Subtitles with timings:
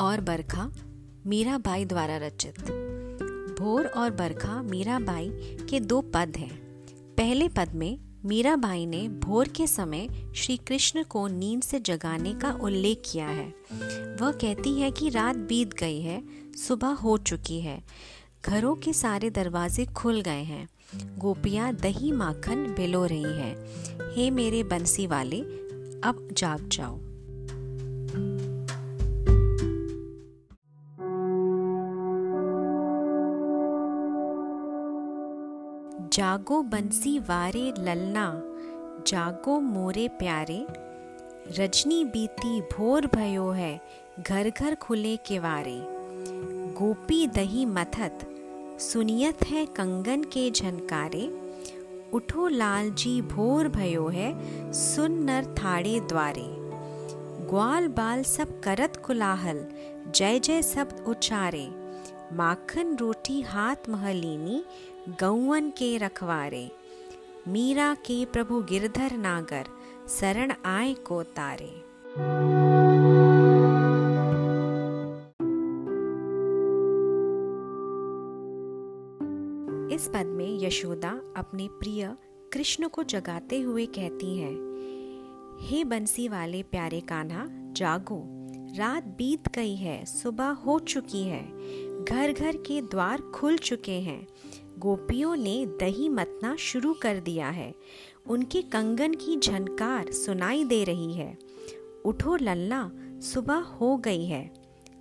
[0.00, 0.72] और बरखा
[1.26, 2.60] मीराबाई द्वारा रचित।
[3.60, 5.28] भोर और बरखा मीराबाई
[5.70, 6.56] के दो पद हैं।
[7.16, 12.52] पहले पद में मीराबाई ने भोर के समय श्री कृष्ण को नींद से जगाने का
[12.52, 13.54] उल्लेख किया है।
[14.20, 16.22] वह कहती है कि रात बीत गई है,
[16.56, 17.84] सुबह हो चुकी है।
[18.46, 20.68] घरों के सारे दरवाजे खुल गए हैं।
[21.18, 23.56] गोपियाँ दही माखन बिलो रही हैं।
[24.14, 25.40] हे मेरे बंसी वाले,
[26.04, 27.13] अब जाग जाओ।
[36.00, 38.42] जागो बंसी वारे ललना,
[39.06, 40.66] जागो मोरे प्यारे,
[41.58, 43.80] रजनी बीती भोर भयो है
[44.20, 45.78] घर घर खुले केवारे।
[46.74, 48.26] गोपी दही मथत,
[48.80, 51.26] सुनियत है कंगन के झनकारे।
[52.12, 54.32] उठो लाल जी भोर भयो है,
[54.72, 56.46] सुन नर थाड़े द्वारे।
[57.48, 59.66] ग्वाल बाल सब करत कुलाहल
[60.14, 61.68] जय जय शब्द उच्चारे
[62.32, 64.64] माखन रोटी हाथ महलीनी
[65.08, 66.70] गौवन के रखवारे।
[67.48, 69.66] मीरा के प्रभु गिरधर नागर,
[70.08, 71.72] शरण आए को तारे।
[79.94, 82.16] इस पद में यशोदा अपने प्रिय
[82.52, 84.54] कृष्ण को जगाते हुए कहती हैं,
[85.60, 88.22] हे बंसी वाले प्यारे कान्हा, जागो।
[88.78, 91.44] रात बीत गई है, सुबह हो चुकी है।
[92.04, 94.26] घर घर के द्वार खुल चुके हैं।
[94.78, 97.74] गोपियों ने दही मतना शुरू कर दिया है।
[98.26, 101.38] उनके कंगन की झनकार सुनाई दे रही है।
[102.04, 104.54] उठो लल्ला, सुबह हो गई है।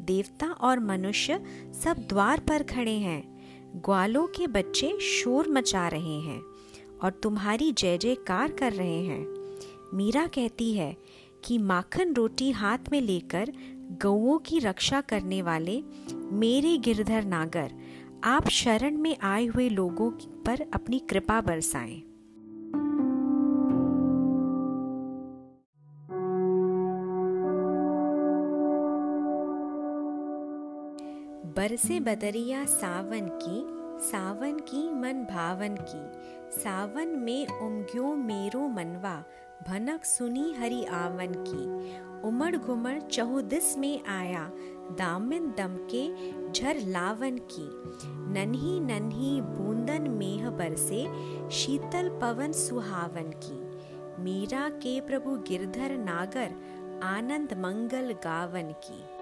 [0.00, 1.44] देवता और मनुष्य
[1.84, 3.40] सब द्वार पर खड़े हैं।
[3.76, 6.42] ग्वालों के बच्चे शोर मचा रहे हैं
[7.02, 9.26] और तुम्हारी जय जयकार कर रहे हैं।
[9.94, 10.96] मीरा कहती है
[11.44, 13.52] कि माखन रोटी हाथ में लेकर
[14.02, 15.82] गौओं की रक्षा करने वाले
[16.14, 17.74] मेरे गिरधर नागर
[18.24, 20.10] आप शरण में आए हुए लोगों
[20.42, 22.02] पर अपनी कृपा बरसाएँ।
[31.56, 36.20] बरसे बदरिया सावन की सावन की मन भावन की,
[36.60, 39.24] सावन में उमग्यो मेरो मनवा
[39.68, 44.50] भनक सुनी हरि आवन की। उमड़ घुमड़ चहुदिस में आया,
[44.98, 47.68] दामिन दम के झर लावन की।
[48.32, 51.06] नन्ही नन्ही बूंदन मेह बरसे
[51.50, 53.60] शीतल पवन सुहावन की।
[54.22, 56.54] मीरा के प्रभु गिरधर नागर,
[57.04, 59.19] आनंद मंगल गावन की।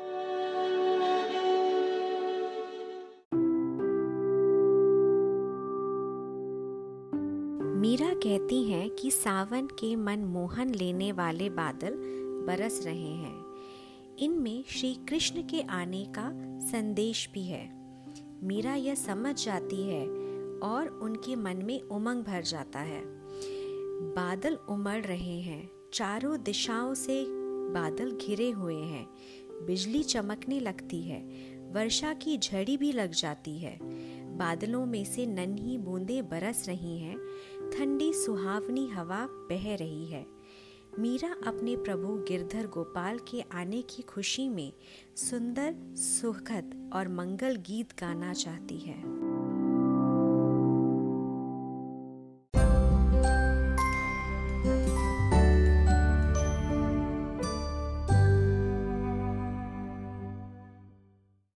[7.79, 11.95] मीरा कहती हैं कि सावन के मन मोहन लेने वाले बादल
[12.47, 13.45] बरस रहे हैं।
[14.19, 16.31] इनमें श्री कृष्ण के आने का
[16.67, 17.71] संदेश भी है।
[18.43, 20.07] मीरा यह समझ जाती है
[20.59, 23.03] और उनके मन में उमंग भर जाता है।
[24.15, 27.27] बादल उमड़ रहे हैं। चारों दिशाओं से
[27.75, 29.09] बादल घिरे हुए हैं।
[29.67, 31.21] बिजली चमकने लगती है।
[31.73, 33.79] वर्षा की झड़ी भी लग जाती है।
[34.37, 37.19] बादलों में से नन्ही बूंदें बरस रही हैं।
[37.73, 40.27] ठंडी सुहावनी हवा बह रही है।
[40.99, 44.73] मीरा अपने प्रभु गिरधर गोपाल के आने की खुशी में
[45.17, 49.18] सुंदर, सुखद और मंगल गीत गाना चाहती है।